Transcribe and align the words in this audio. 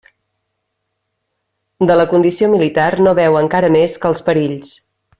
De 1.91 1.99
la 2.01 2.07
condició 2.13 2.51
militar 2.57 2.89
no 3.09 3.15
veu 3.23 3.41
encara 3.45 3.73
més 3.79 3.99
que 4.03 4.13
els 4.15 4.29
perills. 4.31 4.77